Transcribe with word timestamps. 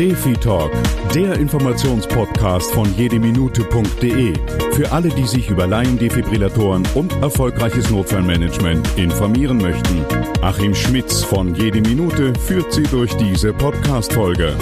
Defi 0.00 0.32
Talk, 0.32 0.72
der 1.14 1.34
Informationspodcast 1.34 2.72
von 2.72 2.90
jedeminute.de. 2.96 4.32
Für 4.72 4.90
alle, 4.92 5.10
die 5.10 5.26
sich 5.26 5.50
über 5.50 5.66
Laiendefibrillatoren 5.66 6.88
und 6.94 7.12
erfolgreiches 7.20 7.90
Notfallmanagement 7.90 8.96
informieren 8.96 9.58
möchten. 9.58 10.06
Achim 10.40 10.74
Schmitz 10.74 11.22
von 11.22 11.54
Jede 11.54 11.82
Minute 11.82 12.32
führt 12.34 12.72
Sie 12.72 12.84
durch 12.84 13.14
diese 13.18 13.52
Podcast-Folge. 13.52 14.56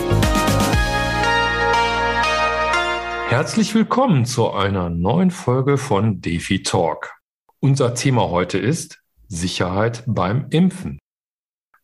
Herzlich 3.29 3.77
willkommen 3.77 4.25
zu 4.25 4.51
einer 4.51 4.91
neuen 4.91 5.31
Folge 5.31 5.79
von 5.79 6.21
Defi 6.21 6.65
Talk. 6.65 7.13
Unser 7.61 7.95
Thema 7.95 8.29
heute 8.31 8.59
ist 8.59 9.05
Sicherheit 9.29 10.03
beim 10.09 10.49
Impfen. 10.51 10.99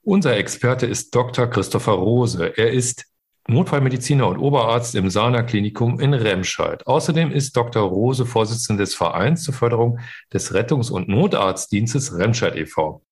Unser 0.03 0.37
Experte 0.37 0.87
ist 0.87 1.15
Dr. 1.15 1.47
Christopher 1.47 1.93
Rose. 1.93 2.59
Er 2.59 2.73
ist 2.73 3.14
Notfallmediziner 3.47 4.27
und 4.27 4.39
Oberarzt 4.39 4.95
im 4.95 5.11
Sana 5.11 5.43
Klinikum 5.43 6.01
in 6.01 6.15
Remscheid. 6.15 6.87
Außerdem 6.87 7.31
ist 7.31 7.57
Dr. 7.57 7.83
Rose 7.83 8.25
Vorsitzender 8.25 8.83
des 8.83 8.95
Vereins 8.95 9.43
zur 9.43 9.53
Förderung 9.53 9.99
des 10.33 10.55
Rettungs- 10.55 10.91
und 10.91 11.09
Notarztdienstes 11.09 12.17
Remscheid 12.17 12.57
e.V. 12.57 13.03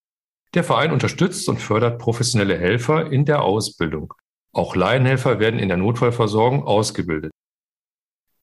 Der 0.55 0.65
Verein 0.65 0.93
unterstützt 0.93 1.49
und 1.49 1.59
fördert 1.61 1.99
professionelle 1.99 2.59
Helfer 2.59 3.13
in 3.13 3.27
der 3.27 3.43
Ausbildung. 3.43 4.15
Auch 4.55 4.75
Laienhelfer 4.75 5.39
werden 5.39 5.61
in 5.61 5.69
der 5.69 5.77
Notfallversorgung 5.77 6.65
ausgebildet. 6.65 7.33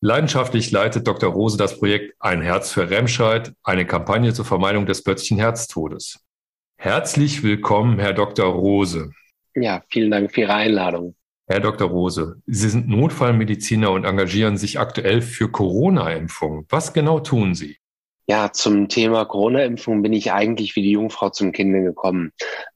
Leidenschaftlich 0.02 0.72
leitet 0.72 1.08
Dr. 1.08 1.32
Rose 1.32 1.58
das 1.58 1.78
Projekt 1.78 2.16
Ein 2.20 2.42
Herz 2.42 2.72
für 2.72 2.90
Remscheid, 2.90 3.52
eine 3.64 3.86
Kampagne 3.86 4.34
zur 4.34 4.46
Vermeidung 4.46 4.86
des 4.86 5.04
plötzlichen 5.04 5.38
Herztodes. 5.38 6.20
Herzlich 6.78 7.44
willkommen, 7.44 8.00
Herr 8.00 8.14
Dr. 8.14 8.46
Rose. 8.46 9.12
Ja, 9.56 9.84
vielen 9.90 10.12
Dank 10.12 10.32
für 10.32 10.42
Ihre 10.42 10.54
Einladung. 10.54 11.16
Herr 11.52 11.62
Dr. 11.62 11.90
Rose, 11.90 12.40
Sie 12.46 12.70
sind 12.70 12.88
Notfallmediziner 12.90 13.90
und 13.90 14.06
engagieren 14.06 14.56
sich 14.56 14.80
aktuell 14.80 15.24
für 15.24 15.50
Corona-Impfungen. 15.50 16.68
Was 16.70 16.94
genau 16.94 17.20
tun 17.22 17.56
Sie? 17.56 17.78
Ja, 18.28 18.52
zum 18.54 18.88
Thema 18.88 19.26
Corona-Impfung 19.26 20.04
bin 20.04 20.14
ich 20.14 20.32
eigentlich 20.32 20.76
wie 20.76 20.84
die 20.84 20.92
Jungfrau 20.92 21.32
zum 21.32 21.52
Kinde 21.52 21.82
gekommen. 21.82 22.34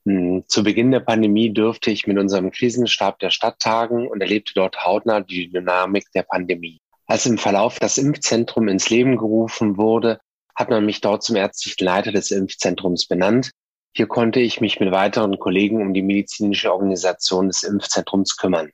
Hm, 0.07 0.45
zu 0.47 0.63
Beginn 0.63 0.89
der 0.89 1.01
Pandemie 1.01 1.53
dürfte 1.53 1.91
ich 1.91 2.07
mit 2.07 2.17
unserem 2.17 2.49
Krisenstab 2.49 3.19
der 3.19 3.29
Stadt 3.29 3.59
tagen 3.59 4.07
und 4.07 4.21
erlebte 4.21 4.53
dort 4.55 4.83
hautnah 4.83 5.21
die 5.21 5.51
Dynamik 5.51 6.05
der 6.15 6.23
Pandemie. 6.23 6.79
Als 7.05 7.27
im 7.27 7.37
Verlauf 7.37 7.77
das 7.77 7.99
Impfzentrum 7.99 8.67
ins 8.69 8.89
Leben 8.89 9.17
gerufen 9.17 9.77
wurde, 9.77 10.17
hat 10.55 10.71
man 10.71 10.83
mich 10.83 10.99
dort 10.99 11.21
zum 11.21 11.35
ärztlichen 11.35 11.85
Leiter 11.85 12.11
des 12.11 12.31
Impfzentrums 12.31 13.05
benannt 13.05 13.51
hier 13.95 14.07
konnte 14.07 14.39
ich 14.39 14.59
mich 14.59 14.79
mit 14.79 14.91
weiteren 14.91 15.37
Kollegen 15.37 15.81
um 15.81 15.93
die 15.93 16.01
medizinische 16.01 16.73
Organisation 16.73 17.47
des 17.47 17.63
Impfzentrums 17.63 18.37
kümmern. 18.37 18.71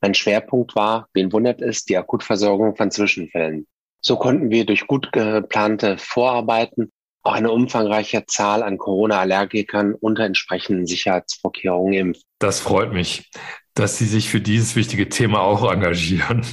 Mein 0.00 0.14
Schwerpunkt 0.14 0.74
war, 0.74 1.08
wen 1.14 1.32
wundert 1.32 1.62
es, 1.62 1.84
die 1.84 1.96
Akutversorgung 1.96 2.76
von 2.76 2.90
Zwischenfällen. 2.90 3.66
So 4.00 4.16
konnten 4.16 4.50
wir 4.50 4.64
durch 4.64 4.86
gut 4.86 5.12
geplante 5.12 5.98
Vorarbeiten 5.98 6.92
auch 7.22 7.32
eine 7.32 7.50
umfangreiche 7.50 8.26
Zahl 8.26 8.62
an 8.62 8.78
Corona-Allergikern 8.78 9.94
unter 9.94 10.24
entsprechenden 10.24 10.86
Sicherheitsvorkehrungen 10.86 11.94
impfen. 11.94 12.22
Das 12.38 12.60
freut 12.60 12.92
mich, 12.92 13.30
dass 13.74 13.98
Sie 13.98 14.06
sich 14.06 14.28
für 14.28 14.40
dieses 14.40 14.76
wichtige 14.76 15.08
Thema 15.08 15.40
auch 15.40 15.70
engagieren. 15.70 16.46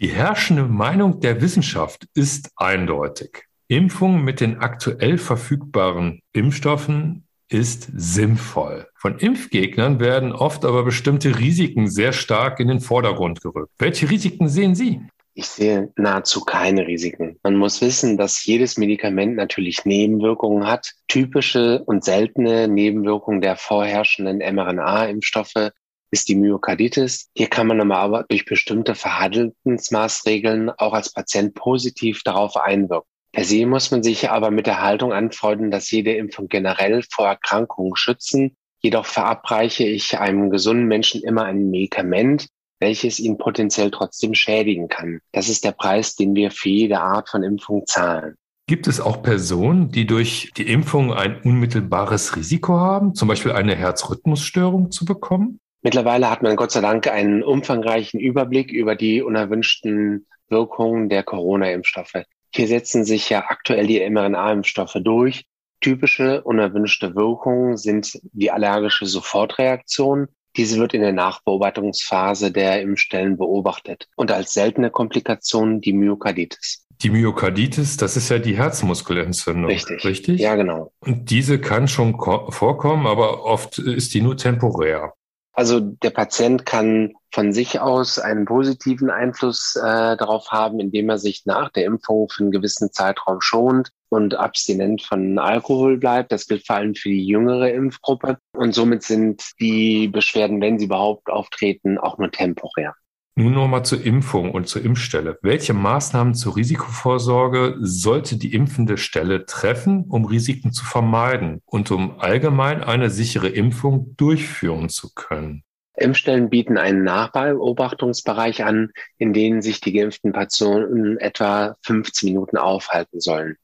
Die 0.00 0.08
herrschende 0.08 0.64
Meinung 0.64 1.20
der 1.20 1.40
Wissenschaft 1.40 2.06
ist 2.14 2.50
eindeutig. 2.56 3.44
Impfungen 3.68 4.22
mit 4.22 4.40
den 4.40 4.58
aktuell 4.58 5.18
verfügbaren 5.18 6.20
Impfstoffen 6.32 7.26
ist 7.48 7.88
sinnvoll. 7.94 8.86
Von 8.96 9.18
Impfgegnern 9.18 10.00
werden 10.00 10.32
oft 10.32 10.64
aber 10.64 10.84
bestimmte 10.84 11.38
Risiken 11.38 11.88
sehr 11.88 12.12
stark 12.12 12.60
in 12.60 12.68
den 12.68 12.80
Vordergrund 12.80 13.40
gerückt. 13.40 13.72
Welche 13.78 14.10
Risiken 14.10 14.48
sehen 14.48 14.74
Sie? 14.74 15.00
Ich 15.36 15.46
sehe 15.46 15.92
nahezu 15.96 16.42
keine 16.42 16.86
Risiken. 16.86 17.40
Man 17.42 17.56
muss 17.56 17.80
wissen, 17.80 18.16
dass 18.16 18.44
jedes 18.44 18.78
Medikament 18.78 19.34
natürlich 19.34 19.84
Nebenwirkungen 19.84 20.66
hat. 20.66 20.92
Typische 21.08 21.82
und 21.84 22.04
seltene 22.04 22.68
Nebenwirkungen 22.68 23.40
der 23.40 23.56
vorherrschenden 23.56 24.38
mRNA-Impfstoffe 24.38 25.72
ist 26.12 26.28
die 26.28 26.36
Myokarditis. 26.36 27.30
Hier 27.36 27.48
kann 27.48 27.66
man 27.66 27.90
aber 27.90 28.24
durch 28.28 28.44
bestimmte 28.44 28.94
Verhaltensmaßregeln 28.94 30.70
auch 30.70 30.92
als 30.92 31.12
Patient 31.12 31.54
positiv 31.54 32.22
darauf 32.22 32.56
einwirken. 32.56 33.08
Per 33.34 33.44
se 33.44 33.66
muss 33.66 33.90
man 33.90 34.04
sich 34.04 34.30
aber 34.30 34.52
mit 34.52 34.68
der 34.68 34.80
Haltung 34.80 35.12
anfreunden, 35.12 35.72
dass 35.72 35.90
jede 35.90 36.12
Impfung 36.12 36.46
generell 36.46 37.02
vor 37.10 37.26
Erkrankungen 37.26 37.96
schützen. 37.96 38.54
Jedoch 38.80 39.06
verabreiche 39.06 39.84
ich 39.84 40.20
einem 40.20 40.50
gesunden 40.50 40.86
Menschen 40.86 41.20
immer 41.24 41.42
ein 41.42 41.68
Medikament, 41.68 42.46
welches 42.78 43.18
ihn 43.18 43.36
potenziell 43.36 43.90
trotzdem 43.90 44.34
schädigen 44.34 44.86
kann. 44.88 45.18
Das 45.32 45.48
ist 45.48 45.64
der 45.64 45.72
Preis, 45.72 46.14
den 46.14 46.36
wir 46.36 46.52
für 46.52 46.68
jede 46.68 47.00
Art 47.00 47.28
von 47.28 47.42
Impfung 47.42 47.84
zahlen. 47.86 48.36
Gibt 48.68 48.86
es 48.86 49.00
auch 49.00 49.20
Personen, 49.20 49.90
die 49.90 50.06
durch 50.06 50.52
die 50.56 50.68
Impfung 50.70 51.12
ein 51.12 51.40
unmittelbares 51.42 52.36
Risiko 52.36 52.78
haben, 52.78 53.16
zum 53.16 53.26
Beispiel 53.26 53.52
eine 53.52 53.74
Herzrhythmusstörung 53.74 54.92
zu 54.92 55.04
bekommen? 55.04 55.58
Mittlerweile 55.82 56.30
hat 56.30 56.42
man 56.42 56.54
Gott 56.54 56.70
sei 56.70 56.82
Dank 56.82 57.08
einen 57.08 57.42
umfangreichen 57.42 58.20
Überblick 58.20 58.70
über 58.70 58.94
die 58.94 59.22
unerwünschten 59.22 60.26
Wirkungen 60.48 61.08
der 61.08 61.24
Corona-Impfstoffe. 61.24 62.22
Hier 62.56 62.68
setzen 62.68 63.04
sich 63.04 63.30
ja 63.30 63.46
aktuell 63.48 63.88
die 63.88 64.08
mRNA-Impfstoffe 64.08 64.96
durch. 65.02 65.44
Typische 65.80 66.42
unerwünschte 66.42 67.16
Wirkungen 67.16 67.76
sind 67.76 68.20
die 68.32 68.52
allergische 68.52 69.06
Sofortreaktion. 69.06 70.28
Diese 70.56 70.78
wird 70.78 70.94
in 70.94 71.00
der 71.00 71.12
Nachbeobachtungsphase 71.12 72.52
der 72.52 72.80
Impfstellen 72.80 73.36
beobachtet 73.36 74.08
und 74.14 74.30
als 74.30 74.54
seltene 74.54 74.90
Komplikation 74.90 75.80
die 75.80 75.92
Myokarditis. 75.92 76.86
Die 77.02 77.10
Myokarditis, 77.10 77.96
das 77.96 78.16
ist 78.16 78.28
ja 78.28 78.38
die 78.38 78.56
Herzmuskelentzündung. 78.56 79.68
Richtig. 79.68 80.04
Richtig? 80.04 80.40
Ja, 80.40 80.54
genau. 80.54 80.92
Und 81.00 81.30
diese 81.30 81.60
kann 81.60 81.88
schon 81.88 82.12
vorkommen, 82.50 83.08
aber 83.08 83.44
oft 83.44 83.78
ist 83.78 84.14
die 84.14 84.22
nur 84.22 84.36
temporär. 84.36 85.12
Also 85.54 85.78
der 85.78 86.10
Patient 86.10 86.66
kann 86.66 87.14
von 87.32 87.52
sich 87.52 87.80
aus 87.80 88.18
einen 88.18 88.44
positiven 88.44 89.08
Einfluss 89.08 89.76
äh, 89.76 90.16
darauf 90.16 90.50
haben, 90.50 90.80
indem 90.80 91.08
er 91.08 91.18
sich 91.18 91.46
nach 91.46 91.70
der 91.70 91.84
Impfung 91.84 92.28
für 92.28 92.42
einen 92.42 92.50
gewissen 92.50 92.92
Zeitraum 92.92 93.40
schont 93.40 93.90
und 94.08 94.34
abstinent 94.34 95.02
von 95.02 95.38
Alkohol 95.38 95.98
bleibt. 95.98 96.32
Das 96.32 96.48
gilt 96.48 96.66
vor 96.66 96.76
allem 96.76 96.96
für 96.96 97.08
die 97.08 97.24
jüngere 97.24 97.70
Impfgruppe. 97.70 98.38
Und 98.52 98.74
somit 98.74 99.04
sind 99.04 99.44
die 99.60 100.08
Beschwerden, 100.08 100.60
wenn 100.60 100.78
sie 100.80 100.86
überhaupt 100.86 101.28
auftreten, 101.30 101.98
auch 101.98 102.18
nur 102.18 102.32
temporär. 102.32 102.96
Nun 103.36 103.54
nochmal 103.54 103.84
zur 103.84 104.00
Impfung 104.04 104.52
und 104.52 104.68
zur 104.68 104.82
Impfstelle. 104.84 105.38
Welche 105.42 105.74
Maßnahmen 105.74 106.34
zur 106.34 106.56
Risikovorsorge 106.56 107.76
sollte 107.80 108.36
die 108.36 108.54
impfende 108.54 108.96
Stelle 108.96 109.44
treffen, 109.44 110.04
um 110.08 110.24
Risiken 110.24 110.72
zu 110.72 110.84
vermeiden 110.84 111.60
und 111.66 111.90
um 111.90 112.20
allgemein 112.20 112.84
eine 112.84 113.10
sichere 113.10 113.48
Impfung 113.48 114.14
durchführen 114.16 114.88
zu 114.88 115.12
können? 115.14 115.64
Impfstellen 115.96 116.48
bieten 116.48 116.78
einen 116.78 117.02
Nachbeobachtungsbereich 117.02 118.64
an, 118.64 118.92
in 119.18 119.32
dem 119.32 119.62
sich 119.62 119.80
die 119.80 119.92
geimpften 119.92 120.32
Patienten 120.32 121.18
etwa 121.18 121.76
15 121.82 122.28
Minuten 122.28 122.56
aufhalten 122.56 123.20
sollen. 123.20 123.56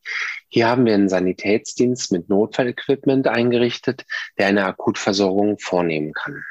Hier 0.48 0.68
haben 0.68 0.84
wir 0.84 0.94
einen 0.94 1.08
Sanitätsdienst 1.08 2.10
mit 2.10 2.28
Notfallequipment 2.28 3.28
eingerichtet, 3.28 4.04
der 4.36 4.48
eine 4.48 4.64
Akutversorgung 4.64 5.58
vornehmen 5.60 6.12
kann. 6.12 6.42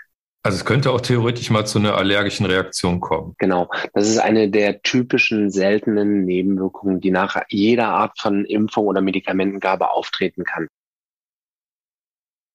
Also 0.42 0.58
es 0.58 0.66
könnte 0.66 0.92
auch 0.92 1.02
theoretisch 1.02 1.50
mal 1.50 1.66
zu 1.66 1.80
einer 1.80 1.96
allergischen 1.96 2.46
Reaktion 2.46 3.02
kommen. 3.02 3.36
Genau. 3.40 3.70
Das 3.94 4.08
ist 4.08 4.20
eine 4.20 4.50
der 4.50 4.82
typischen 4.82 5.52
seltenen 5.52 6.24
Nebenwirkungen, 6.24 7.02
die 7.02 7.12
nach 7.12 7.42
jeder 7.50 7.90
Art 7.90 8.18
von 8.18 8.46
Impfung 8.46 8.88
oder 8.88 9.02
Medikamentengabe 9.02 9.92
auftreten 9.92 10.46
kann. 10.46 10.68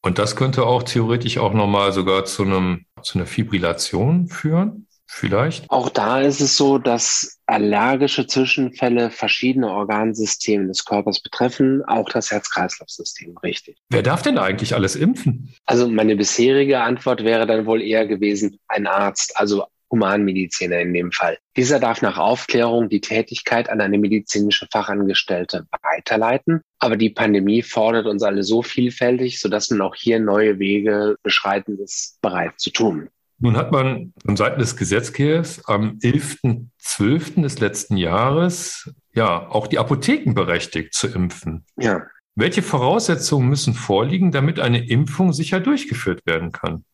Und 0.03 0.19
das 0.19 0.37
könnte 0.37 0.65
auch 0.65 0.83
theoretisch 0.83 1.39
auch 1.39 1.53
nochmal 1.53 1.93
sogar 1.93 2.25
zu 2.25 2.43
einem, 2.43 2.87
zu 3.03 3.19
einer 3.19 3.27
Fibrillation 3.27 4.29
führen? 4.29 4.87
Vielleicht? 5.07 5.71
Auch 5.71 5.91
da 5.91 6.21
ist 6.21 6.41
es 6.41 6.57
so, 6.57 6.79
dass 6.79 7.39
allergische 7.47 8.27
Zwischenfälle 8.27 9.11
verschiedene 9.11 9.71
Organsysteme 9.71 10.67
des 10.67 10.85
Körpers 10.85 11.21
betreffen, 11.21 11.85
auch 11.87 12.09
das 12.09 12.31
Herz-Kreislauf-System, 12.31 13.37
richtig. 13.39 13.77
Wer 13.91 14.03
darf 14.03 14.23
denn 14.23 14.39
eigentlich 14.39 14.75
alles 14.75 14.97
impfen? 14.97 15.55
Also 15.67 15.89
meine 15.89 16.17
bisherige 16.17 16.81
Antwort 16.81 17.25
wäre 17.25 17.47
dann 17.47 17.67
wohl 17.67 17.83
eher 17.83 18.07
gewesen, 18.07 18.59
ein 18.69 18.87
Arzt, 18.87 19.39
also 19.39 19.65
Humanmediziner 19.91 20.81
in 20.81 20.93
dem 20.93 21.13
Fall. 21.13 21.39
Dieser 21.57 21.79
darf 21.79 22.03
nach 22.03 22.19
Aufklärung 22.19 22.89
die 22.89 23.01
Tätigkeit 23.01 23.69
an 23.69 23.81
eine 23.81 23.99
medizinische 23.99 24.67
Fachangestellte 24.73 25.67
weiterleiten. 25.83 26.63
Aber 26.81 26.97
die 26.97 27.11
Pandemie 27.11 27.63
fordert 27.63 28.07
uns 28.07 28.23
alle 28.23 28.43
so 28.43 28.63
vielfältig, 28.63 29.39
sodass 29.39 29.71
man 29.71 29.83
auch 29.83 29.95
hier 29.95 30.19
neue 30.19 30.59
Wege 30.59 31.17
beschreiten 31.23 31.79
ist, 31.79 32.19
bereit 32.21 32.59
zu 32.59 32.71
tun. 32.71 33.09
Nun 33.45 33.59
hat 33.59 33.73
man 33.73 34.15
von 34.25 34.37
Seiten 34.37 34.59
des 34.59 34.75
Gesetzgebers 34.75 35.67
am 35.67 35.99
11.12. 35.99 37.43
des 37.43 37.61
letzten 37.61 37.99
Jahres 37.99 38.91
ja 39.13 39.51
auch 39.51 39.67
die 39.67 39.79
Apotheken 39.79 40.33
berechtigt 40.33 40.95
zu 40.95 41.09
impfen. 41.09 41.67
Ja. 41.77 42.07
Welche 42.37 42.63
Voraussetzungen 42.63 43.51
müssen 43.51 43.75
vorliegen, 43.75 44.33
damit 44.33 44.61
eine 44.61 44.89
Impfung 44.89 45.35
sicher 45.35 45.61
durchgeführt 45.61 46.25
werden 46.25 46.53
kann? 46.53 46.87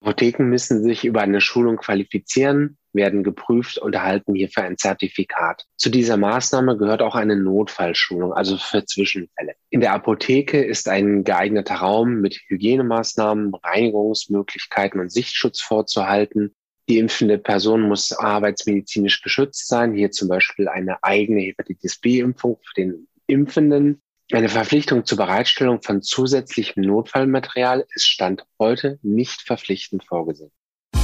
Apotheken 0.00 0.44
müssen 0.44 0.82
sich 0.82 1.04
über 1.04 1.20
eine 1.20 1.42
Schulung 1.42 1.76
qualifizieren, 1.76 2.77
werden 2.92 3.22
geprüft 3.22 3.78
und 3.78 3.94
erhalten 3.94 4.34
hierfür 4.34 4.64
ein 4.64 4.78
Zertifikat. 4.78 5.64
Zu 5.76 5.90
dieser 5.90 6.16
Maßnahme 6.16 6.76
gehört 6.76 7.02
auch 7.02 7.14
eine 7.14 7.36
Notfallschulung, 7.36 8.32
also 8.32 8.56
für 8.56 8.84
Zwischenfälle. 8.84 9.54
In 9.70 9.80
der 9.80 9.92
Apotheke 9.92 10.62
ist 10.64 10.88
ein 10.88 11.24
geeigneter 11.24 11.76
Raum 11.76 12.20
mit 12.20 12.40
Hygienemaßnahmen, 12.48 13.54
Reinigungsmöglichkeiten 13.54 15.00
und 15.00 15.12
Sichtschutz 15.12 15.60
vorzuhalten. 15.60 16.54
Die 16.88 16.98
impfende 16.98 17.36
Person 17.36 17.82
muss 17.82 18.12
arbeitsmedizinisch 18.12 19.20
geschützt 19.22 19.68
sein, 19.68 19.92
hier 19.92 20.10
zum 20.10 20.28
Beispiel 20.28 20.68
eine 20.68 21.02
eigene 21.02 21.42
Hepatitis 21.42 21.98
B-Impfung 21.98 22.58
für 22.64 22.74
den 22.80 23.08
Impfenden. 23.26 24.00
Eine 24.32 24.48
Verpflichtung 24.48 25.04
zur 25.04 25.18
Bereitstellung 25.18 25.82
von 25.82 26.02
zusätzlichem 26.02 26.82
Notfallmaterial 26.82 27.86
ist 27.94 28.06
Stand 28.06 28.44
heute 28.58 28.98
nicht 29.02 29.42
verpflichtend 29.42 30.04
vorgesehen. 30.04 30.50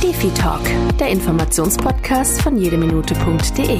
Defi 0.04 0.28
Talk, 0.34 0.60
der 1.00 1.08
Informationspodcast 1.08 2.42
von 2.42 2.58
jedeminute.de, 2.58 3.78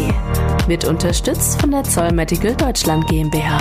wird 0.67 0.87
unterstützt 0.87 1.61
von 1.61 1.71
der 1.71 1.85
Zoll 1.85 2.13
Medical 2.13 2.57
Deutschland 2.57 3.07
GmbH, 3.09 3.59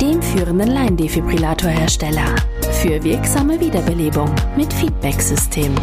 dem 0.00 0.20
führenden 0.20 0.66
Laiendefibrillatorhersteller 0.66 2.34
für 2.72 3.04
wirksame 3.04 3.60
Wiederbelebung 3.60 4.34
mit 4.56 4.72
Feedback-System. 4.72 5.76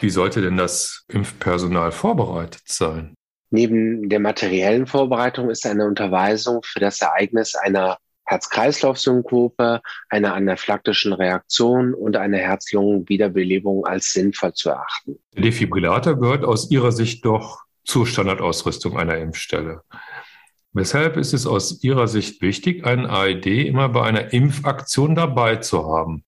Wie 0.00 0.10
sollte 0.10 0.40
denn 0.40 0.56
das 0.56 1.04
Impfpersonal 1.08 1.92
vorbereitet 1.92 2.62
sein? 2.64 3.12
Neben 3.50 4.08
der 4.08 4.20
materiellen 4.20 4.86
Vorbereitung 4.86 5.50
ist 5.50 5.66
eine 5.66 5.84
Unterweisung 5.84 6.62
für 6.64 6.80
das 6.80 7.02
Ereignis 7.02 7.54
einer 7.54 7.98
Herz-Kreislauf-Synkope, 8.30 9.80
einer 10.08 10.34
anaphylaktischen 10.34 11.12
Reaktion 11.12 11.94
und 11.94 12.16
einer 12.16 12.38
Herz-Lungen-Wiederbelebung 12.38 13.84
als 13.84 14.12
sinnvoll 14.12 14.52
zu 14.54 14.70
erachten. 14.70 15.18
Der 15.34 15.42
Defibrillator 15.42 16.18
gehört 16.18 16.44
aus 16.44 16.70
Ihrer 16.70 16.92
Sicht 16.92 17.24
doch 17.24 17.64
zur 17.84 18.06
Standardausrüstung 18.06 18.96
einer 18.96 19.16
Impfstelle. 19.16 19.82
Weshalb 20.72 21.16
ist 21.16 21.34
es 21.34 21.46
aus 21.46 21.82
Ihrer 21.82 22.06
Sicht 22.06 22.40
wichtig, 22.40 22.86
einen 22.86 23.06
AED 23.06 23.66
immer 23.66 23.88
bei 23.88 24.04
einer 24.04 24.32
Impfaktion 24.32 25.16
dabei 25.16 25.56
zu 25.56 25.84
haben? 25.84 26.24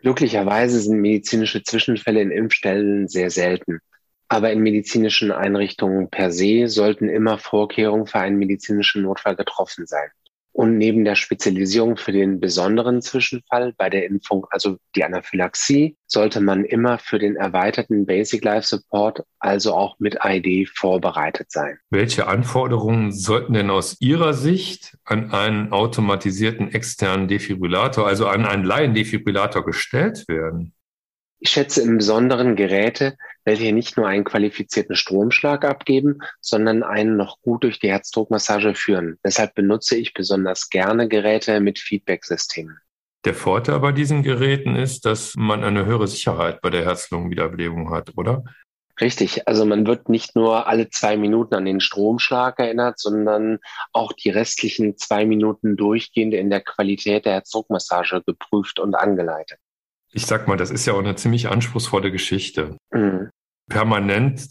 Glücklicherweise 0.00 0.80
sind 0.80 1.00
medizinische 1.00 1.62
Zwischenfälle 1.62 2.20
in 2.20 2.30
Impfstellen 2.30 3.08
sehr 3.08 3.30
selten. 3.30 3.78
Aber 4.28 4.52
in 4.52 4.60
medizinischen 4.60 5.32
Einrichtungen 5.32 6.10
per 6.10 6.30
se 6.30 6.68
sollten 6.68 7.08
immer 7.08 7.38
Vorkehrungen 7.38 8.06
für 8.06 8.18
einen 8.18 8.38
medizinischen 8.38 9.02
Notfall 9.02 9.36
getroffen 9.36 9.86
sein. 9.86 10.10
Und 10.52 10.76
neben 10.76 11.04
der 11.04 11.14
Spezialisierung 11.14 11.96
für 11.96 12.12
den 12.12 12.38
besonderen 12.38 13.00
Zwischenfall 13.00 13.72
bei 13.76 13.88
der 13.88 14.06
Impfung, 14.06 14.46
also 14.50 14.76
die 14.94 15.02
Anaphylaxie, 15.02 15.96
sollte 16.06 16.40
man 16.40 16.64
immer 16.64 16.98
für 16.98 17.18
den 17.18 17.36
erweiterten 17.36 18.04
Basic 18.04 18.44
Life 18.44 18.66
Support, 18.66 19.22
also 19.38 19.72
auch 19.72 19.98
mit 19.98 20.18
ID, 20.22 20.68
vorbereitet 20.68 21.50
sein. 21.50 21.78
Welche 21.90 22.26
Anforderungen 22.26 23.12
sollten 23.12 23.54
denn 23.54 23.70
aus 23.70 23.96
Ihrer 24.00 24.34
Sicht 24.34 24.98
an 25.04 25.32
einen 25.32 25.72
automatisierten 25.72 26.72
externen 26.72 27.28
Defibrillator, 27.28 28.06
also 28.06 28.26
an 28.26 28.44
einen 28.44 28.64
Laiendefibrillator 28.64 29.64
gestellt 29.64 30.24
werden? 30.28 30.74
Ich 31.44 31.50
schätze 31.50 31.82
im 31.82 31.98
Besonderen 31.98 32.54
Geräte, 32.54 33.16
welche 33.44 33.72
nicht 33.72 33.96
nur 33.96 34.06
einen 34.06 34.22
qualifizierten 34.22 34.94
Stromschlag 34.94 35.64
abgeben, 35.64 36.20
sondern 36.40 36.84
einen 36.84 37.16
noch 37.16 37.40
gut 37.42 37.64
durch 37.64 37.80
die 37.80 37.90
Herzdruckmassage 37.90 38.76
führen. 38.76 39.18
Deshalb 39.24 39.56
benutze 39.56 39.96
ich 39.96 40.14
besonders 40.14 40.70
gerne 40.70 41.08
Geräte 41.08 41.58
mit 41.58 41.80
Feedback-Systemen. 41.80 42.78
Der 43.24 43.34
Vorteil 43.34 43.80
bei 43.80 43.90
diesen 43.90 44.22
Geräten 44.22 44.76
ist, 44.76 45.04
dass 45.04 45.34
man 45.36 45.64
eine 45.64 45.84
höhere 45.84 46.06
Sicherheit 46.06 46.60
bei 46.60 46.70
der 46.70 46.84
Herz-Lungen-Wiederbelebung 46.84 47.90
hat, 47.90 48.12
oder? 48.16 48.44
Richtig, 49.00 49.48
also 49.48 49.64
man 49.64 49.84
wird 49.84 50.08
nicht 50.08 50.36
nur 50.36 50.68
alle 50.68 50.90
zwei 50.90 51.16
Minuten 51.16 51.56
an 51.56 51.64
den 51.64 51.80
Stromschlag 51.80 52.60
erinnert, 52.60 53.00
sondern 53.00 53.58
auch 53.92 54.12
die 54.12 54.30
restlichen 54.30 54.96
zwei 54.96 55.26
Minuten 55.26 55.76
durchgehend 55.76 56.34
in 56.34 56.50
der 56.50 56.60
Qualität 56.60 57.24
der 57.24 57.32
Herzdruckmassage 57.32 58.22
geprüft 58.24 58.78
und 58.78 58.94
angeleitet 58.94 59.58
ich 60.12 60.26
sag 60.26 60.48
mal, 60.48 60.56
das 60.56 60.70
ist 60.70 60.86
ja 60.86 60.92
auch 60.92 60.98
eine 60.98 61.16
ziemlich 61.16 61.48
anspruchsvolle 61.48 62.12
Geschichte. 62.12 62.76
Mhm. 62.92 63.30
Permanent 63.68 64.48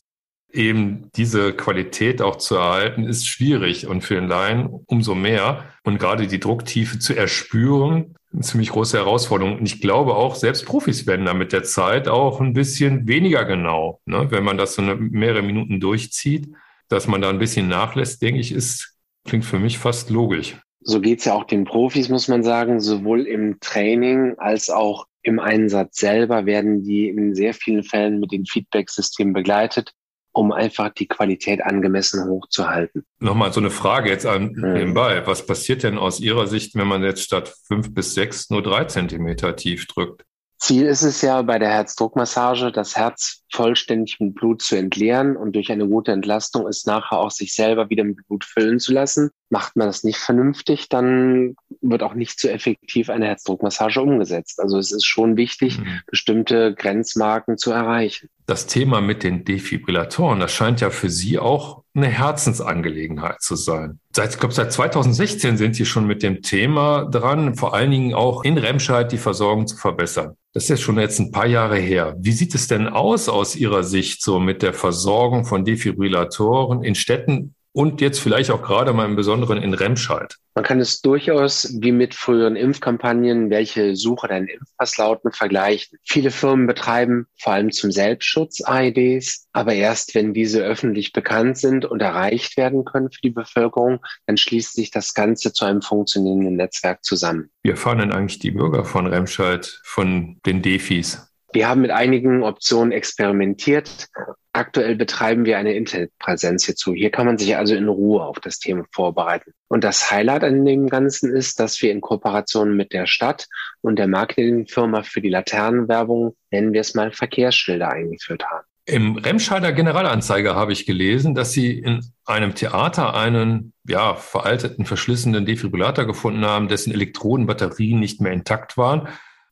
eben 0.54 1.10
diese 1.16 1.54
Qualität 1.54 2.22
auch 2.22 2.36
zu 2.36 2.56
erhalten, 2.56 3.06
ist 3.06 3.28
schwierig 3.28 3.88
und 3.88 4.02
für 4.02 4.16
den 4.16 4.28
Laien 4.28 4.68
umso 4.88 5.16
mehr. 5.16 5.66
Und 5.84 6.00
gerade 6.00 6.28
die 6.28 6.40
Drucktiefe 6.40 7.00
zu 7.00 7.16
erspüren, 7.16 8.16
eine 8.34 8.42
ziemlich 8.42 8.70
große 8.70 8.98
Herausforderung. 8.98 9.58
Und 9.58 9.66
ich 9.66 9.82
glaube 9.82 10.16
auch, 10.16 10.36
selbst 10.36 10.66
Profis 10.66 11.08
werden 11.08 11.26
da 11.26 11.34
mit 11.34 11.54
der 11.54 11.64
Zeit 11.64 12.08
auch 12.08 12.42
ein 12.42 12.54
bisschen 12.54 13.08
weniger 13.08 13.46
genau. 13.46 14.02
Ne? 14.06 14.28
Wenn 14.30 14.44
man 14.44 14.58
das 14.58 14.76
so 14.76 14.82
eine, 14.82 14.96
mehrere 14.96 15.42
Minuten 15.42 15.80
durchzieht, 15.80 16.50
dass 16.88 17.08
man 17.08 17.22
da 17.22 17.30
ein 17.30 17.40
bisschen 17.40 17.68
nachlässt, 17.68 18.22
denke 18.22 18.40
ich, 18.40 18.52
ist, 18.52 18.96
klingt 19.26 19.46
für 19.46 19.60
mich 19.60 19.78
fast 19.78 20.10
logisch. 20.10 20.58
So 20.84 21.00
geht's 21.00 21.26
ja 21.26 21.34
auch 21.34 21.44
den 21.44 21.64
Profis, 21.64 22.10
muss 22.10 22.28
man 22.28 22.44
sagen, 22.44 22.80
sowohl 22.80 23.28
im 23.28 23.60
Training 23.60 24.36
als 24.38 24.70
auch 24.70 25.06
im 25.24 25.40
Einsatz 25.40 25.98
selber 25.98 26.46
werden 26.46 26.84
die 26.84 27.10
in 27.10 27.36
sehr 27.36 27.54
vielen 27.54 27.84
Fällen 27.84 28.20
mit 28.20 28.32
den 28.32 28.46
Feedback-Systemen 28.46 29.34
begleitet, 29.34 29.94
um 30.32 30.52
einfach 30.52 30.90
die 30.90 31.08
Qualität 31.08 31.62
angemessen 31.62 32.28
hochzuhalten. 32.28 33.04
Nochmal 33.20 33.54
so 33.54 33.60
eine 33.60 33.70
Frage 33.70 34.10
jetzt 34.10 34.26
an 34.26 34.54
mhm. 34.54 34.74
nebenbei. 34.74 35.26
Was 35.28 35.46
passiert 35.46 35.84
denn 35.84 35.98
aus 35.98 36.20
Ihrer 36.20 36.48
Sicht, 36.48 36.76
wenn 36.76 36.88
man 36.88 37.04
jetzt 37.04 37.24
statt 37.24 37.54
fünf 37.68 37.94
bis 37.94 38.14
sechs 38.14 38.50
nur 38.50 38.64
drei 38.64 38.86
Zentimeter 38.86 39.56
tief 39.56 39.88
drückt? 39.88 40.24
Ziel 40.58 40.86
ist 40.86 41.02
es 41.02 41.22
ja 41.22 41.42
bei 41.42 41.58
der 41.58 41.70
Herzdruckmassage, 41.70 42.72
das 42.72 42.96
Herz 42.96 43.41
vollständig 43.52 44.20
mit 44.20 44.36
Blut 44.36 44.62
zu 44.62 44.76
entleeren 44.76 45.36
und 45.36 45.56
durch 45.56 45.72
eine 45.72 45.88
gute 45.88 46.12
Entlastung 46.12 46.68
ist 46.68 46.88
nachher 46.88 47.20
auch 47.20 47.32
sich 47.32 47.54
selber 47.54 47.90
wieder 47.90 48.04
mit 48.04 48.26
Blut 48.28 48.44
füllen 48.44 48.80
zu 48.80 48.94
lassen. 48.94 49.30
Macht 49.50 49.76
man 49.76 49.88
das 49.88 50.04
nicht 50.04 50.18
vernünftig, 50.18 50.88
dann 50.90 51.56
wird 51.82 52.04
auch 52.04 52.14
nicht 52.14 52.40
so 52.40 52.48
effektiv 52.48 53.10
eine 53.10 53.26
Herzdruckmassage 53.28 54.02
umgesetzt. 54.02 54.60
Also 54.60 54.78
es 54.78 54.92
ist 54.92 55.06
schon 55.06 55.36
wichtig, 55.36 55.80
mhm. 55.80 56.02
bestimmte 56.08 56.74
Grenzmarken 56.74 57.58
zu 57.58 57.72
erreichen. 57.72 58.30
Das 58.46 58.68
Thema 58.68 59.02
mit 59.02 59.24
den 59.24 59.44
Defibrillatoren, 59.44 60.40
das 60.40 60.52
scheint 60.52 60.82
ja 60.82 60.90
für 60.90 61.10
Sie 61.10 61.40
auch 61.40 61.84
eine 61.94 62.08
Herzensangelegenheit 62.08 63.42
zu 63.42 63.56
sein. 63.56 64.00
Seit, 64.16 64.32
ich 64.32 64.40
glaube, 64.40 64.54
seit 64.54 64.72
2016 64.72 65.58
sind 65.58 65.76
Sie 65.76 65.86
schon 65.86 66.08
mit 66.08 66.24
dem 66.24 66.42
Thema 66.42 67.06
dran, 67.06 67.56
vor 67.56 67.74
allen 67.74 67.92
Dingen 67.92 68.14
auch 68.14 68.44
in 68.44 68.58
Remscheid 68.58 69.12
die 69.12 69.18
Versorgung 69.18 69.68
zu 69.68 69.78
verbessern. 69.78 70.36
Das 70.54 70.64
ist 70.64 70.70
jetzt 70.70 70.82
schon 70.82 71.00
jetzt 71.00 71.20
ein 71.20 71.32
paar 71.32 71.48
Jahre 71.48 71.78
her. 71.78 72.16
Wie 72.20 72.34
sieht 72.34 72.56
es 72.56 72.68
denn 72.68 72.90
aus 72.90 73.30
aus 73.42 73.56
Ihrer 73.56 73.84
Sicht 73.84 74.22
so 74.22 74.40
mit 74.40 74.62
der 74.62 74.74
Versorgung 74.74 75.46
von 75.46 75.66
Defibrillatoren 75.66 76.84
in 76.84 76.94
Städten 76.94 77.56
und 77.74 78.00
jetzt 78.00 78.20
vielleicht 78.20 78.52
auch 78.52 78.62
gerade 78.62 78.94
mal 78.94 79.06
im 79.06 79.16
Besonderen 79.16 79.58
in 79.58 79.74
Remscheid? 79.74 80.36
Man 80.54 80.64
kann 80.64 80.80
es 80.80 81.02
durchaus 81.02 81.74
wie 81.80 81.92
mit 81.92 82.14
früheren 82.14 82.56
Impfkampagnen, 82.56 83.50
welche 83.50 83.96
Suche 83.96 84.28
deinen 84.28 84.48
Impfpass 84.48 84.98
lauten, 84.98 85.32
vergleichen. 85.32 85.98
Viele 86.04 86.30
Firmen 86.30 86.68
betreiben 86.68 87.26
vor 87.40 87.54
allem 87.54 87.72
zum 87.72 87.92
Selbstschutz 87.92 88.62
AEDs, 88.64 89.48
aber 89.54 89.74
erst 89.74 90.14
wenn 90.14 90.34
diese 90.34 90.62
öffentlich 90.62 91.14
bekannt 91.14 91.58
sind 91.58 91.86
und 91.86 92.02
erreicht 92.02 92.58
werden 92.58 92.86
können 92.86 93.10
für 93.10 93.22
die 93.24 93.32
Bevölkerung, 93.32 94.06
dann 94.28 94.38
schließt 94.38 94.76
sich 94.76 94.92
das 94.92 95.14
Ganze 95.14 95.52
zu 95.52 95.66
einem 95.66 95.82
funktionierenden 95.82 96.58
Netzwerk 96.58 97.04
zusammen. 97.04 97.50
Wie 97.64 97.72
erfahren 97.72 98.00
denn 98.00 98.12
eigentlich 98.12 98.40
die 98.40 98.52
Bürger 98.52 98.84
von 98.84 99.08
Remscheid 99.08 99.80
von 99.84 100.40
den 100.46 100.62
Defis? 100.62 101.31
Wir 101.54 101.68
haben 101.68 101.82
mit 101.82 101.92
einigen 101.92 102.44
Optionen 102.44 102.92
experimentiert. 102.92 104.08
Aktuell 104.54 104.96
betreiben 104.96 105.46
wir 105.46 105.58
eine 105.58 105.74
Internetpräsenz 105.74 106.66
hierzu. 106.66 106.94
Hier 106.94 107.10
kann 107.10 107.26
man 107.26 107.38
sich 107.38 107.56
also 107.56 107.76
in 107.76 107.88
Ruhe 107.88 108.24
auf 108.24 108.40
das 108.40 108.60
Thema 108.60 108.84
vorbereiten. 108.92 109.54
Und 109.68 109.84
das 109.84 110.12
Highlight 110.12 110.44
an 110.44 110.66
dem 110.66 110.88
Ganzen 110.88 111.34
ist, 111.34 111.60
dass 111.60 111.82
wir 111.82 111.92
in 111.92 112.02
Kooperation 112.02 112.76
mit 112.76 112.94
der 112.94 113.06
Stadt 113.06 113.48
und 113.82 113.98
der 113.98 114.08
Marketingfirma 114.08 115.04
für 115.04 115.22
die 115.22 115.30
Laternenwerbung, 115.30 116.36
nennen 116.52 116.74
wir 116.74 116.82
es 116.82 116.94
mal, 116.96 117.12
Verkehrsschilder 117.12 117.90
eingeführt 117.90 118.44
haben. 118.46 118.66
Im 118.86 119.16
Remscheider 119.16 119.72
Generalanzeiger 119.72 120.56
habe 120.56 120.74
ich 120.74 120.86
gelesen, 120.86 121.36
dass 121.36 121.54
Sie 121.54 121.80
in 121.80 122.02
einem 122.26 122.56
Theater 122.56 123.16
einen 123.16 123.74
ja, 123.88 124.16
veralteten, 124.16 124.86
verschlissenen 124.86 125.46
Defibrillator 125.46 126.06
gefunden 126.06 126.46
haben, 126.46 126.68
dessen 126.68 126.92
Elektrodenbatterien 126.92 128.00
nicht 128.00 128.22
mehr 128.22 128.34
intakt 128.34 128.78
waren 128.78 129.08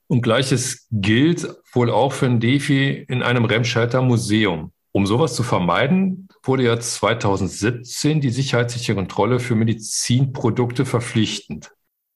und 0.10 0.24
gleiches 0.24 0.88
gilt 0.92 1.48
wohl 1.72 1.92
auch 1.92 2.14
für 2.14 2.26
ein 2.26 2.40
Defi 2.40 3.06
in 3.08 3.22
einem 3.22 3.46
Remscheider 3.46 4.02
Museum. 4.02 4.72
Um 4.92 5.06
sowas 5.06 5.36
zu 5.36 5.44
vermeiden, 5.44 6.28
wurde 6.44 6.64
ja 6.64 6.80
2017 6.80 8.20
die 8.20 8.32
sicherheitliche 8.32 8.96
Kontrolle 8.96 9.40
für 9.40 9.54
Medizinprodukte 9.54 10.86
verpflichtend. 10.86 11.72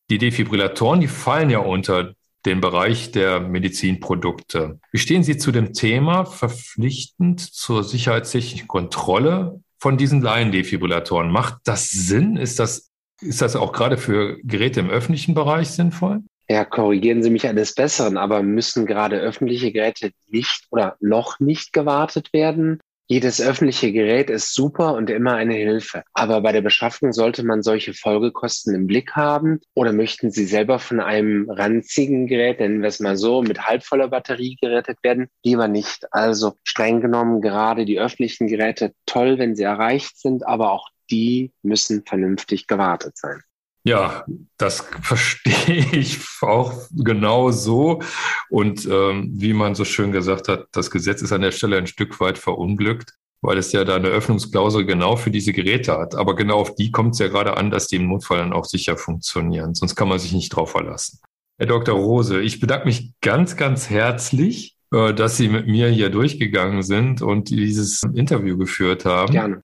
Die 0.09 0.17
Defibrillatoren, 0.17 1.01
die 1.01 1.07
fallen 1.07 1.51
ja 1.51 1.59
unter 1.59 2.15
den 2.47 2.61
Bereich 2.61 3.11
der 3.11 3.39
Medizinprodukte. 3.39 4.79
Wie 4.91 4.97
stehen 4.97 5.23
Sie 5.23 5.37
zu 5.37 5.51
dem 5.51 5.73
Thema 5.73 6.25
verpflichtend 6.25 7.41
zur 7.41 7.83
sicherheitlichen 7.83 8.67
Kontrolle 8.67 9.61
von 9.77 9.97
diesen 9.97 10.21
Laiendefibrillatoren? 10.21 11.31
Macht 11.31 11.59
das 11.65 11.89
Sinn? 11.89 12.37
Ist 12.37 12.59
das, 12.59 12.89
ist 13.21 13.41
das 13.43 13.55
auch 13.55 13.71
gerade 13.71 13.97
für 13.97 14.39
Geräte 14.43 14.79
im 14.79 14.89
öffentlichen 14.89 15.35
Bereich 15.35 15.69
sinnvoll? 15.69 16.21
Ja, 16.49 16.65
korrigieren 16.65 17.23
Sie 17.23 17.29
mich 17.29 17.47
eines 17.47 17.73
Besseren, 17.73 18.17
aber 18.17 18.43
müssen 18.43 18.85
gerade 18.85 19.19
öffentliche 19.19 19.71
Geräte 19.71 20.11
nicht 20.27 20.67
oder 20.71 20.97
noch 20.99 21.39
nicht 21.39 21.71
gewartet 21.71 22.33
werden? 22.33 22.79
Jedes 23.07 23.41
öffentliche 23.41 23.91
Gerät 23.91 24.29
ist 24.29 24.53
super 24.53 24.95
und 24.95 25.09
immer 25.09 25.33
eine 25.33 25.55
Hilfe. 25.55 26.03
Aber 26.13 26.41
bei 26.41 26.51
der 26.53 26.61
Beschaffung 26.61 27.11
sollte 27.11 27.43
man 27.43 27.61
solche 27.61 27.93
Folgekosten 27.93 28.73
im 28.73 28.87
Blick 28.87 29.11
haben. 29.11 29.59
Oder 29.73 29.91
möchten 29.91 30.31
Sie 30.31 30.45
selber 30.45 30.79
von 30.79 30.99
einem 31.01 31.49
ranzigen 31.49 32.27
Gerät, 32.27 32.59
nennen 32.59 32.81
wir 32.81 32.87
es 32.87 33.01
mal 33.01 33.17
so, 33.17 33.41
mit 33.41 33.67
halbvoller 33.67 34.07
Batterie 34.07 34.57
gerettet 34.59 34.97
werden? 35.03 35.27
Lieber 35.43 35.67
nicht. 35.67 36.11
Also 36.11 36.53
streng 36.63 37.01
genommen 37.01 37.41
gerade 37.41 37.85
die 37.85 37.99
öffentlichen 37.99 38.47
Geräte 38.47 38.93
toll, 39.05 39.37
wenn 39.37 39.55
sie 39.55 39.63
erreicht 39.63 40.17
sind, 40.17 40.47
aber 40.47 40.71
auch 40.71 40.87
die 41.11 41.51
müssen 41.61 42.05
vernünftig 42.05 42.67
gewartet 42.67 43.17
sein. 43.17 43.43
Ja, 43.85 44.25
das 44.57 44.85
verstehe 45.01 45.85
ich 45.91 46.19
auch 46.41 46.73
genau 46.91 47.51
so. 47.51 48.01
Und 48.49 48.85
ähm, 48.85 49.31
wie 49.33 49.53
man 49.53 49.75
so 49.75 49.85
schön 49.85 50.11
gesagt 50.11 50.47
hat, 50.47 50.67
das 50.71 50.89
Gesetz 50.89 51.21
ist 51.21 51.31
an 51.31 51.41
der 51.41 51.51
Stelle 51.51 51.77
ein 51.77 51.87
Stück 51.87 52.19
weit 52.19 52.37
verunglückt, 52.37 53.13
weil 53.41 53.57
es 53.57 53.73
ja 53.73 53.83
da 53.83 53.95
eine 53.95 54.07
Öffnungsklausel 54.07 54.85
genau 54.85 55.17
für 55.17 55.31
diese 55.31 55.51
Geräte 55.51 55.97
hat. 55.97 56.15
Aber 56.15 56.35
genau 56.35 56.59
auf 56.59 56.75
die 56.75 56.91
kommt 56.91 57.13
es 57.13 57.19
ja 57.19 57.27
gerade 57.27 57.57
an, 57.57 57.71
dass 57.71 57.87
die 57.87 57.97
im 57.97 58.07
Notfall 58.07 58.37
dann 58.37 58.53
auch 58.53 58.65
sicher 58.65 58.95
funktionieren. 58.97 59.75
Sonst 59.75 59.95
kann 59.95 60.07
man 60.07 60.19
sich 60.19 60.31
nicht 60.31 60.49
drauf 60.49 60.71
verlassen. 60.71 61.19
Herr 61.57 61.67
Dr. 61.67 61.95
Rose, 61.95 62.41
ich 62.41 62.59
bedanke 62.59 62.85
mich 62.85 63.11
ganz, 63.21 63.57
ganz 63.57 63.89
herzlich, 63.89 64.77
äh, 64.91 65.13
dass 65.13 65.37
Sie 65.37 65.49
mit 65.49 65.67
mir 65.67 65.89
hier 65.89 66.09
durchgegangen 66.09 66.83
sind 66.83 67.21
und 67.21 67.49
dieses 67.49 68.01
Interview 68.15 68.57
geführt 68.57 69.05
haben. 69.05 69.33
Gerne. 69.33 69.61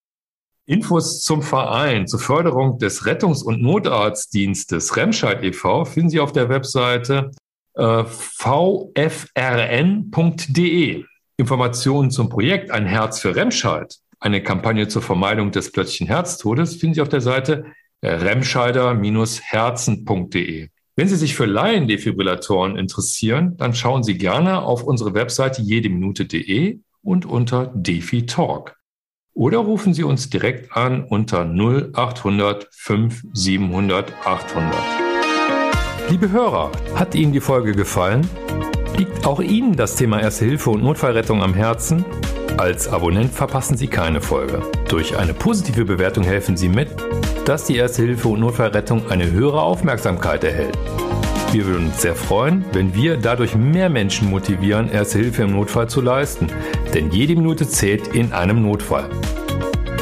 Infos 0.69 1.21
zum 1.21 1.41
Verein 1.41 2.07
zur 2.07 2.19
Förderung 2.19 2.77
des 2.77 3.07
Rettungs- 3.07 3.41
und 3.41 3.59
Notarztdienstes 3.59 4.95
Remscheid 4.95 5.43
e.V. 5.43 5.85
finden 5.85 6.11
Sie 6.11 6.19
auf 6.19 6.31
der 6.31 6.47
Webseite 6.47 7.31
äh, 7.73 8.03
vfrn.de. 8.03 8.93
Informationen 11.37 12.11
zum 12.11 12.29
Projekt 12.29 12.69
Ein 12.69 12.85
Herz 12.85 13.19
für 13.19 13.35
Remscheid, 13.35 13.95
eine 14.19 14.43
Kampagne 14.43 14.87
zur 14.87 15.01
Vermeidung 15.01 15.49
des 15.49 15.71
plötzlichen 15.71 16.05
Herztodes, 16.05 16.75
finden 16.75 16.93
Sie 16.93 17.01
auf 17.01 17.09
der 17.09 17.21
Seite 17.21 17.65
remscheider-herzen.de. 18.03 20.69
Wenn 20.95 21.07
Sie 21.07 21.15
sich 21.15 21.33
für 21.33 21.47
Laiendefibrillatoren 21.47 22.77
interessieren, 22.77 23.57
dann 23.57 23.73
schauen 23.73 24.03
Sie 24.03 24.19
gerne 24.19 24.61
auf 24.61 24.83
unsere 24.83 25.15
Webseite 25.15 25.63
jedeminute.de 25.63 26.77
und 27.01 27.25
unter 27.25 27.71
Defi 27.73 28.27
Talk 28.27 28.78
oder 29.33 29.59
rufen 29.59 29.93
Sie 29.93 30.03
uns 30.03 30.29
direkt 30.29 30.75
an 30.75 31.03
unter 31.03 31.45
0800 31.45 32.67
5 32.71 33.23
700 33.33 34.13
800. 34.25 34.73
Liebe 36.09 36.31
Hörer, 36.31 36.71
hat 36.95 37.15
Ihnen 37.15 37.33
die 37.33 37.39
Folge 37.39 37.73
gefallen? 37.73 38.27
Liegt 38.97 39.25
auch 39.25 39.39
Ihnen 39.39 39.75
das 39.75 39.95
Thema 39.95 40.19
Erste 40.19 40.45
Hilfe 40.45 40.71
und 40.71 40.83
Notfallrettung 40.83 41.43
am 41.43 41.53
Herzen? 41.53 42.03
Als 42.57 42.87
Abonnent 42.87 43.31
verpassen 43.31 43.77
Sie 43.77 43.87
keine 43.87 44.19
Folge. 44.19 44.61
Durch 44.89 45.15
eine 45.15 45.33
positive 45.33 45.85
Bewertung 45.85 46.23
helfen 46.23 46.57
Sie 46.57 46.67
mit, 46.67 46.89
dass 47.45 47.65
die 47.65 47.77
Erste 47.77 48.01
Hilfe 48.01 48.27
und 48.27 48.41
Notfallrettung 48.41 49.09
eine 49.09 49.31
höhere 49.31 49.61
Aufmerksamkeit 49.61 50.43
erhält. 50.43 50.77
Wir 51.51 51.65
würden 51.65 51.87
uns 51.87 52.03
sehr 52.03 52.15
freuen, 52.15 52.63
wenn 52.73 52.93
wir 52.93 53.17
dadurch 53.17 53.55
mehr 53.55 53.89
Menschen 53.89 54.29
motivieren, 54.29 54.91
Erste 54.91 55.17
Hilfe 55.17 55.43
im 55.43 55.53
Notfall 55.53 55.89
zu 55.89 55.99
leisten. 55.99 56.47
Denn 56.93 57.09
jede 57.11 57.35
Minute 57.35 57.67
zählt 57.67 58.09
in 58.09 58.33
einem 58.33 58.61
Notfall. 58.61 59.09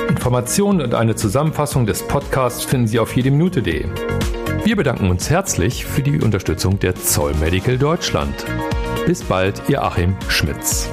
Informationen 0.10 0.82
und 0.82 0.94
eine 0.94 1.16
Zusammenfassung 1.16 1.86
des 1.86 2.04
Podcasts 2.04 2.66
finden 2.66 2.88
Sie 2.88 3.00
auf 3.00 3.16
jedeminute.de. 3.16 3.86
Wir 4.66 4.75
bedanken 4.75 5.10
uns 5.10 5.30
herzlich 5.30 5.86
für 5.86 6.01
die 6.01 6.20
Unterstützung 6.20 6.80
der 6.80 6.96
Zoll 6.96 7.34
Medical 7.36 7.77
Deutschland. 7.77 8.46
Bis 9.06 9.24
bald, 9.24 9.62
Ihr 9.70 9.82
Achim 9.82 10.18
Schmitz. 10.27 10.89